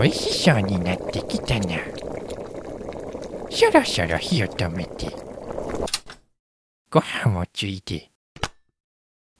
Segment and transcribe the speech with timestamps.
[0.00, 1.76] 美味しそうになってきたな。
[3.50, 5.08] そろそろ火を止めて、
[6.90, 8.10] ご飯をついて、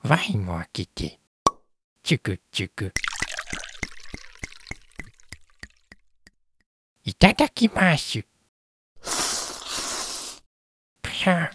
[0.02, 1.18] ワインを開けて、
[2.02, 2.93] チュクチュク。
[7.04, 8.22] いただきます。
[11.00, 11.52] ぷは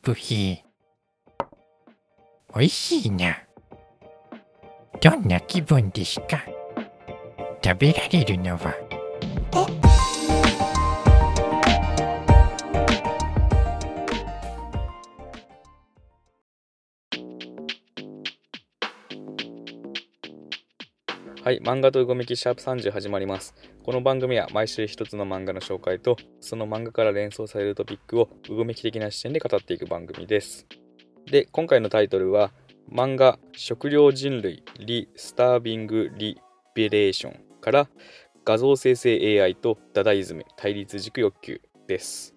[0.00, 0.62] ブヒ
[2.54, 3.42] 美味しいな。
[5.02, 6.53] どんな気分ですか？
[7.64, 8.74] 食べられるのは？
[21.42, 23.54] はい、漫画とうごめきシャープ30始まります。
[23.82, 30.66] この番組は毎週一つの漫画の紹介と、その漫画から連想されるトピックをうごめき的な視点で語っていく番組です。
[31.30, 32.52] で、今回のタイトルは、
[32.92, 36.38] 漫画食料人類リ・スタービング・リ
[36.74, 37.88] ベレーションから
[38.44, 42.34] 画像生成 AI とダダイズム対立軸欲求です。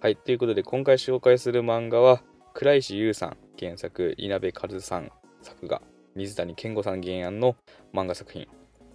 [0.00, 2.22] はい、ということで今回紹介する漫画は、
[2.54, 5.10] 倉石優さん原作、稲部和さん
[5.40, 5.82] 作画、
[6.14, 7.56] 水谷健吾さん原案の
[7.92, 8.46] 漫画作品。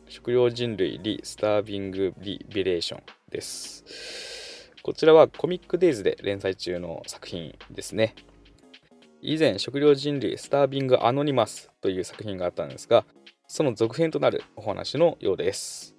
[0.08, 4.72] 食料人類リ・スタービング・リベレーションです。
[4.84, 8.16] こちらはコミックデイズで連載中の作品ですね。
[9.22, 13.04] 以前食料人類スタービング・アノニマスという作品があったんですが
[13.48, 15.96] その続編となるお話のようです。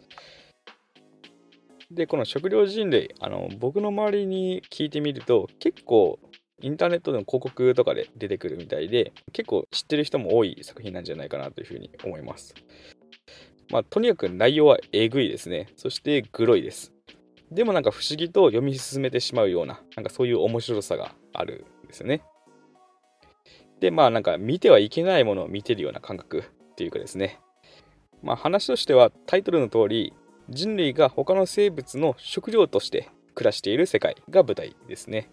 [1.91, 6.19] でこの食料人類あの僕の周りに聞いてみると結構
[6.61, 12.55] インターネットでの広告とかで出てくるみたいで結構知ってる人も多い作品なんじゃないかなというふうに思います。
[13.71, 15.69] まあとにかく内容はえぐいですね。
[15.77, 16.93] そしてグロいです。
[17.51, 22.21] でもなんか不思議と読み進めてしまうようななんかそういう面白さがあるんですよね。
[23.81, 26.45] でまあなんか見てはいけないものを見てるような感覚。
[26.79, 27.41] っていうかですね。
[28.23, 30.15] まあ話としてはタイトルの通り
[30.49, 35.29] 人類が他の生物の食料として暮らしている世界が舞台ですね。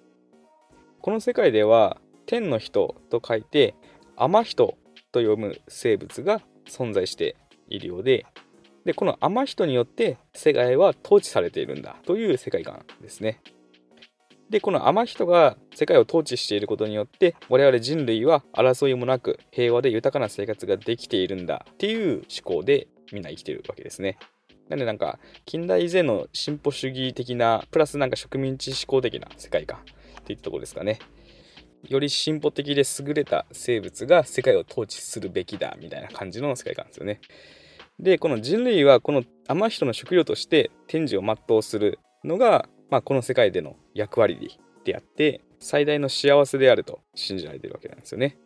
[1.02, 3.76] この世界では天の人と書いて
[4.16, 4.76] 天人
[5.12, 7.36] と読む生物が存在して
[7.68, 8.26] いるようで
[8.84, 13.40] でこの天人によって世界は統治されているんだという世界観ですね。
[14.50, 24.18] でこの天人が世界を統治していることによって我々人類は争いもなく平和で豊かな生活ができているんだっていう思考でみんな生きてるわけですね
[24.70, 31.00] なんでなんか近代以前の進歩主義的なプラスなんか植民地思考的な世界観っていったとこですかね
[31.88, 37.22] より進歩的で優れた生物が世界を統治するべきだみたいな感じの世界観ですよね。
[38.00, 48.38] でこの人類はこの天人の食料として天寿を全うするのが、まあ、この世界での役割であって最大の幸せであると信じられてるわけなんですよね。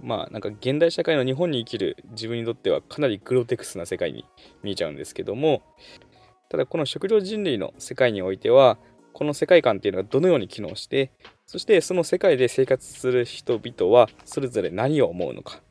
[0.00, 4.24] まあなんか現代社会の日本に生きる自分にとってはかなりグロテクスな世界に
[4.62, 5.62] 見えちゃうんですけども
[6.50, 8.78] ただこの食料人類の世界においては
[9.14, 11.10] この世界観っていうのがどのように機能して
[11.46, 15.62] そしてその世界で生活する人々はそれぞれ何を思うのか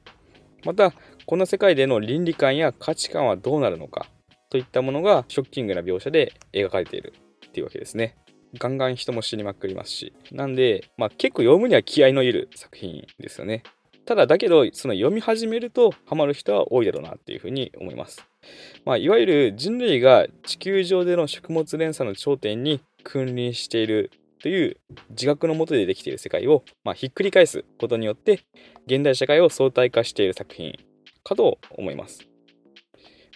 [0.66, 0.94] また
[1.28, 4.08] この世界での倫理観や価値観はどうなるのか
[4.50, 7.14] といったものがショッキングな描写で描かれている
[7.56, 8.18] っていうわけですね。
[8.60, 10.14] ガンガン人も死にまくりますし。
[10.34, 13.64] なんで、まあ、結構読むには気合のいる作品ですよね。
[14.06, 18.28] ただだけどその読み始めるとハマる人は多いだろうなっていうふうに思います。
[18.84, 24.12] まあ、いわゆる人類が地球上での食物連鎖の頂点に君臨している
[24.42, 24.78] という
[25.12, 28.42] 自覚のもとでできている世界を、まあ、ひっくり返すことによって
[28.86, 30.78] 現代社会を相対化している作品
[31.24, 32.28] かと思います。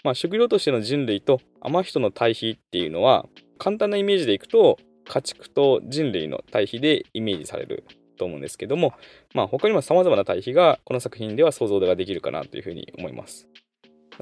[0.04, 3.26] まあ、食料としての人類と天人の対比っていうのは
[3.60, 4.78] 簡単なイメージでいくと
[5.08, 7.86] 家畜と人類の対比でイメージされる
[8.18, 8.94] と思うんですけども、
[9.34, 13.48] まあ、他にも様々な対比がこの作品では想像ができるかなというふうに思います。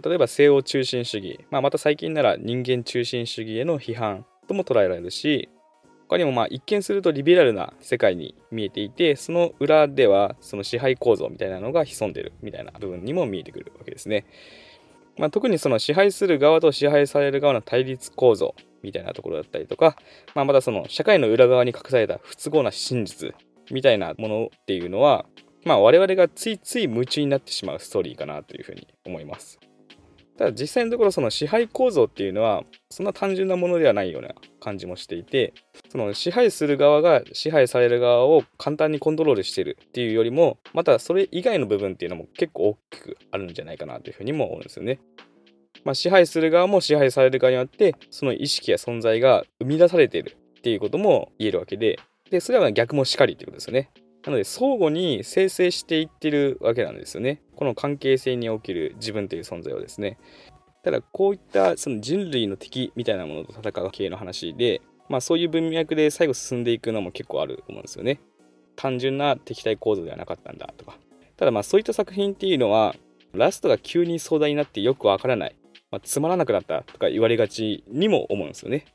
[0.04, 5.50] 例えば西欧中心主義、まあ、また最近なら人間中心主義への批判とも捉えられるし
[6.08, 14.26] 他にもまあ一見するとリベラルな世界に見えていてその裏ではその支配構造みたいなのが潜んでるみたいな部分にも見えてくるわけですね。
[15.18, 19.96] まあ、特にその支配する側と支配される側の対立構造みたいなところだったりとか、
[20.36, 23.34] まあ、またその社会の裏側に隠された不都合な真実
[23.72, 25.26] みたいなものっていうのは、
[25.66, 29.60] まあ、我々がついつい夢中になってしまうストーリーかなというふうに思います。
[30.38, 35.54] ただ実際のところその支配構造っていうのはそんな単純なものではないような感じもしていて
[35.90, 45.00] その支配する側が支配される側を簡単にコントロールしてるっていうよりもまたそれ以外の部分っていうのも結構大きくあるんじゃないかなというふうにも思うんですよね。
[45.84, 53.90] まあ、支配する側も支配される側によってその意識や存在が生み出されているっていうことも言えるわけででそれは逆もしかりっていうことですよね。
[54.26, 57.42] なので相互に生成していってるわけなんですよね。
[57.56, 60.18] この関係性における自分という存在をですね。
[60.84, 68.20] ただこういったその人類の敵みたいなものと戦う系の話で、まあ、そういう文脈で最後進んでいくのも結構あると思うんですよね。
[68.76, 70.98] 単純な敵対構造ではなかったんだとか。
[71.38, 72.96] ただまあそういった作品っていうのは
[73.34, 75.56] ラストが急に壮大になってよくわからない、
[75.92, 78.86] まあ、つまらなくなったとか言われがちにも思うんですよね。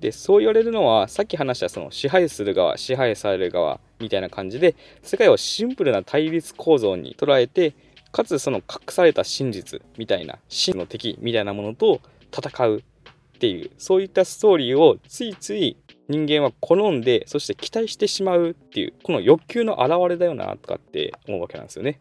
[0.00, 7.74] でそう言われるのはさっき話したその支配する側支配される側みたいな感じで世界をシンプルな対立構造に捉えて
[8.10, 12.00] かつその隠された真実みたいな真の敵みたいなものと
[12.34, 15.76] 戦うっていうそういったストーリーをついつい
[16.08, 21.98] 人間は好んでそして期待してしまうっていうこの欲求の表れだよなとかって思うわけなんですよね。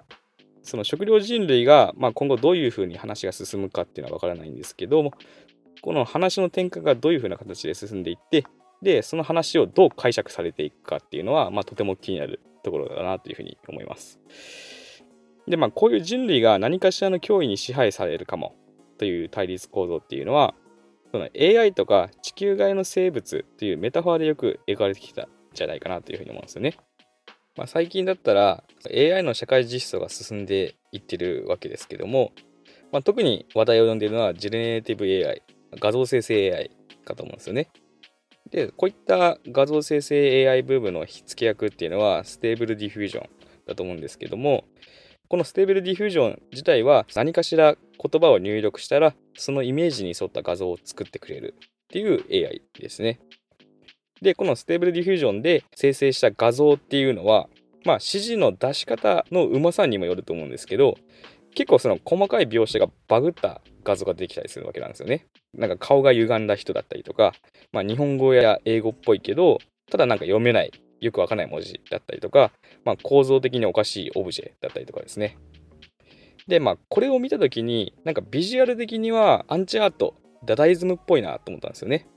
[0.69, 5.13] その食料人類が、まあ、今後どういうふうに話が進むかっていうのは分からないんですけども
[5.81, 8.45] この話の転換がどういうふうな形で進んでいって
[8.81, 14.19] でその話をどう解釈されていくかっていうのは、まあ、とても気になるところだなというふうに思います。
[15.47, 18.55] でまあこういう人類が何かしらの脅威に支配されるかも
[18.99, 20.53] という対立構造っていうのは
[21.11, 26.77] その AI とか地球外の生物というメタファーでよく描かれてきたんじゃないかなというふうに思うんですよね。
[27.59, 32.31] まあ、最近だったら AI の社会実装が進んでいってるわけですけども、
[32.93, 35.43] まあ、特に話題を呼んでいるのはジェネレーティブ AI
[35.77, 36.71] 画像生成 AI
[37.03, 37.69] かと思うんですよね。
[38.49, 43.29] でこういった画像生成 AI 部分の火付け役っていうのは Stable Diffusion
[43.67, 44.63] だと思うんですけども
[45.27, 53.19] この Stable Diffusion 自体は何かしら言葉を入力したらそのイメージに沿った画像を作ってくれるっていう AI ですね。
[54.21, 57.47] で、この Stable Diffusion で生成した画像っていうのは、
[57.85, 60.97] まあ指示の出し方のうまさにもよると思うんですけど、
[61.55, 65.25] 結構その細かい描写がバグった画像ができたりするわけなんですよね。
[65.53, 67.33] なんか顔が歪んだ人だったりとか、
[67.71, 72.51] まあ日本語や英語っぽいけど、ただなんか読めないよくわかんない文字だったりとか、
[72.85, 75.37] まあ、構造的におかしいオブジェだったりとかですね。
[76.47, 80.15] で、まあ、これを見た時に、なんかビジュアル的にはアンチアート、
[80.45, 82.07] ダダイズムっぽいなと思ったんですよね。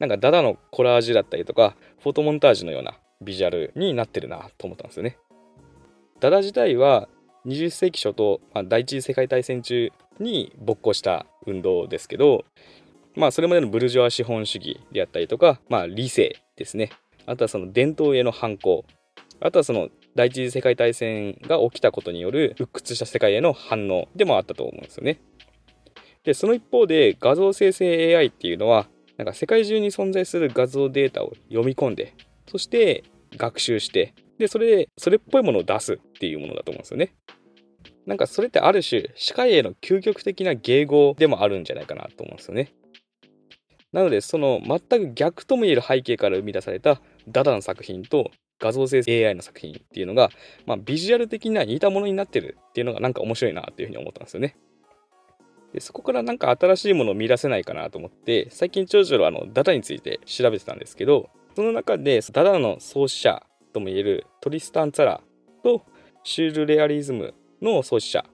[0.00, 5.18] なんかダダのコラージュだったりとか、フォトモンタージュのようなビジュアルになってるなと思ったんですよね。
[6.18, 7.08] ダダ自体は
[7.46, 12.44] 20世紀初頭、まあ、第一次世界大戦中に勃興した運動ですけど、
[13.14, 16.90] まあそれまでのブルジョア資本主義であったりとか、まあ理性ですね。
[17.26, 18.84] あとはその伝統への反抗
[19.40, 25.20] あとはその第一次世界大戦が起きたことによる鬱屈した世界への反応でもあったと思うんですよね。
[26.24, 28.86] でその一方で画像生成 AI っていうのは
[29.20, 32.14] なんか世界中に存在する画像データを読み込んで
[32.48, 33.04] そして
[33.36, 37.12] 学習してでそれでそれっぽいものを出すっていうものだと思うんですよね。
[38.06, 42.72] なんかそれってある種社会への究極的な迎合でもあるんじゃないかなと思うんですよね。
[43.92, 50.30] なのでその全く逆とも言える背景から生み出されたダダの作品と画像生成 AI の作品っていうのが、
[50.64, 54.56] まあ、ビジュアル的には似たものになってるっていうのがなんか面白いなっていうふうに思ったんですよね。
[55.72, 65.20] でそこからなんか新しいものを見出せないかなと思って最近ちょろちょろあのダダについて調べてたんですけどその中でダダの創始者ともいえるトリスタン・ツァラ
[65.62, 65.82] と
[66.24, 68.24] シュールレアリズムの創始者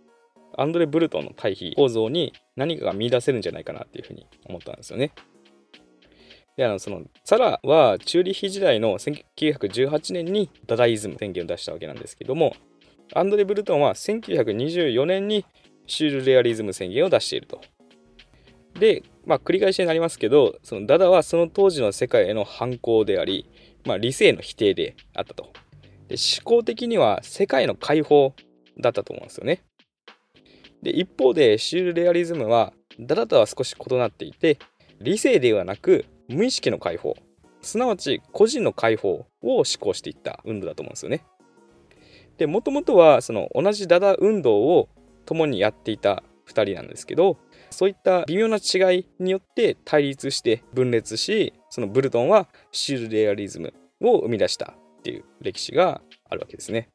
[0.57, 5.13] アンドレ・ブルトンの対比構造に何かが見出せるんじゃないかなっていうふうに思ったんですよね。
[6.57, 12.57] であのそのサラはチューリッヒ時代の1918年にダダイズム宣言を出したわけなんですけども
[13.15, 15.45] アンドレ・ブルトンは1924年に
[15.87, 17.61] シュールレアリズム宣言を出していると。
[18.79, 23.49] で、まあ、繰り返しになりますけどそのダダはその当時の世界への反抗であり、
[23.87, 25.53] まあ、理性の否定であったと。
[26.09, 28.35] で思考的には世界の解放
[28.79, 29.65] だったと思うんですよね。
[30.83, 34.59] で一方でシュールレアリズムはダダとは少し異なっていて
[35.01, 37.17] 理性ではなく無意識の解放
[37.63, 41.25] すなわち個人の解放を志向していった運動だと思うんですよね。
[42.39, 44.89] でもともとはその同じダダ運動を
[45.27, 47.37] 共にやっていた2人なんですけど
[47.71, 56.89] そういった微妙な違いによって対立して分裂しそのブルトンはシュールレアリズムを生み出したっていう歴史があるわけですね。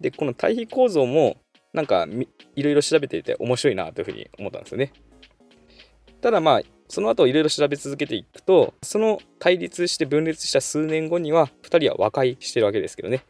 [0.00, 1.36] でこの対比構造も
[1.72, 2.06] なんか
[2.54, 4.92] いろいろ調べていて面白いなというふうに思ったんですよね。
[6.20, 13.22] ただまあその後いろいろ調べ続けていくとその対立して分裂した数年後には2人は和解してるわけですけどね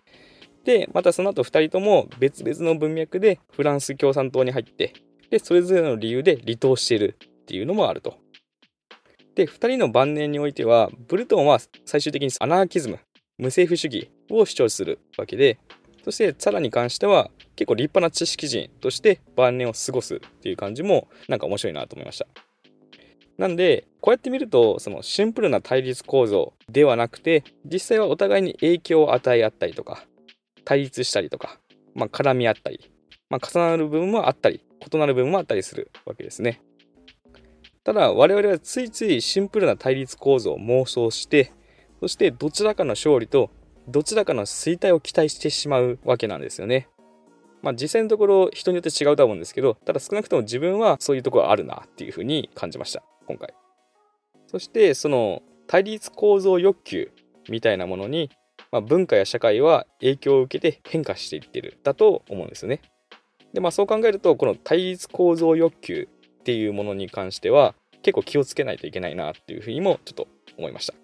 [0.64, 4.92] でまたその後2人とも別々の文脈でフランス共産党に入って
[5.30, 8.16] でそれぞれの理由で離党しているっていうのもあると。
[9.34, 12.98] で2人の晩年においてはブルトンは最終的にアナーキズム
[13.38, 15.58] 無政府主義を主張するわけで
[16.04, 22.26] そしてサラに関しては結構立派な知識人として晩年を過ごすっていう感じもなんか面白いなと思いました。
[23.38, 30.04] なんで、こうやって見ると、そのシンプルな対立構造ではなくて、実際はお互いに影響を与え合ったりとか、
[30.68, 31.58] 対立したりとか、
[31.94, 32.90] まあ、絡み合ったり、
[33.30, 36.60] まあ、重なる部分もあったり、異なる部分もあったりするわけですね。
[37.84, 41.54] ただ我々はついついシンプルな対立構造を妄想して
[42.00, 43.50] そしてどちらかの勝利と
[43.88, 46.90] どちらかの衰退を期待してしまうわけなんですよね。
[47.62, 53.54] まあ実際のところ人によって違うと思うんですけどただ少なくとも自分はそういうところあるなっていうふうに感じました今回。
[54.48, 57.10] そしてその対立構造欲求
[57.48, 58.30] みたいなものに、
[58.70, 62.80] まあ、文化や社会は影響を受けて変化していってるだと思うんですよね。
[63.52, 66.08] でまあそう考えるとこの対立構造欲求
[66.40, 70.94] っていうものに関しては結構気をつけないといけないなっていうふうにもちょっと思いました。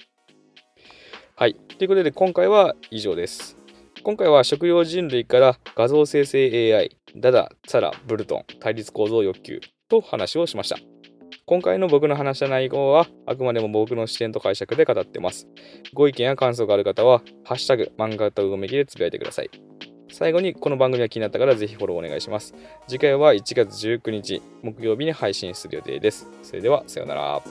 [1.36, 1.54] はい。
[1.54, 3.56] ということで今回は以上です。
[4.02, 10.93] 今回は食用人類から画像生成 AI、ダダ、サラ、ブルトン、対立構造欲求と話をしました。
[11.46, 15.46] 今回の僕の話した内容はあくまでも僕の視点と解釈で語ってます。
[15.92, 19.50] ご意見や感想がある方は、ハッシュタグ、漫画とうごめきでつぶやいてください。
[20.10, 22.54] 最後にこの番組が気になったからぜひフォローお願いします。
[22.88, 26.30] 次回は1月19日木曜日に配信する予定です。
[26.42, 27.42] それではさようなら。